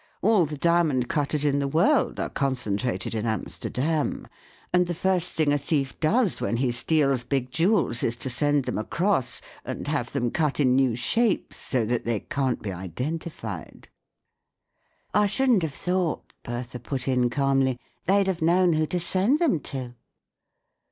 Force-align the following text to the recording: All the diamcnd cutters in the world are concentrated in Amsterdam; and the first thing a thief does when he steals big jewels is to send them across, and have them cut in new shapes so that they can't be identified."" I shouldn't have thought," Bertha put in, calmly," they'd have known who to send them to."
All 0.23 0.47
the 0.47 0.57
diamcnd 0.57 1.09
cutters 1.09 1.45
in 1.45 1.59
the 1.59 1.67
world 1.67 2.19
are 2.19 2.27
concentrated 2.31 3.13
in 3.13 3.27
Amsterdam; 3.27 4.27
and 4.73 4.87
the 4.87 4.95
first 4.95 5.33
thing 5.33 5.53
a 5.53 5.59
thief 5.59 5.99
does 5.99 6.41
when 6.41 6.57
he 6.57 6.71
steals 6.71 7.23
big 7.23 7.51
jewels 7.51 8.01
is 8.01 8.15
to 8.15 8.27
send 8.31 8.65
them 8.65 8.79
across, 8.79 9.41
and 9.63 9.85
have 9.87 10.11
them 10.11 10.31
cut 10.31 10.59
in 10.59 10.75
new 10.75 10.95
shapes 10.95 11.57
so 11.57 11.85
that 11.85 12.03
they 12.03 12.19
can't 12.21 12.63
be 12.63 12.71
identified."" 12.71 13.89
I 15.13 15.27
shouldn't 15.27 15.61
have 15.61 15.75
thought," 15.75 16.33
Bertha 16.43 16.79
put 16.79 17.07
in, 17.07 17.29
calmly," 17.29 17.79
they'd 18.05 18.25
have 18.25 18.41
known 18.41 18.73
who 18.73 18.87
to 18.87 18.99
send 18.99 19.37
them 19.37 19.59
to." 19.59 19.93